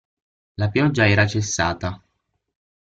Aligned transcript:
La 0.57 0.69
pioggia 0.71 1.07
era 1.07 1.27
cessata. 1.27 2.03